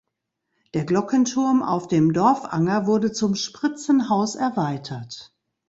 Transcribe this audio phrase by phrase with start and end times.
[0.73, 5.31] Der Glockenturm auf dem Dorfanger wurde zum Spritzenhaus erweitert.